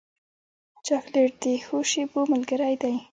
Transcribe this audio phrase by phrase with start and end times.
[0.85, 2.95] چاکلېټ د ښو شېبو ملګری دی.